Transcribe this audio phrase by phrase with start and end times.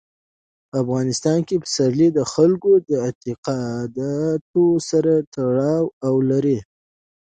[0.69, 6.57] په افغانستان کې پسرلی د خلکو د اعتقاداتو سره تړاو لري.